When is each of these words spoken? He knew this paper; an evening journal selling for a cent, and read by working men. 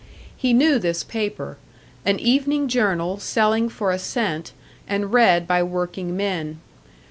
He 0.35 0.51
knew 0.51 0.79
this 0.79 1.03
paper; 1.03 1.59
an 2.07 2.19
evening 2.19 2.67
journal 2.67 3.19
selling 3.19 3.69
for 3.69 3.91
a 3.91 3.99
cent, 3.99 4.51
and 4.87 5.13
read 5.13 5.45
by 5.45 5.61
working 5.61 6.17
men. 6.17 6.59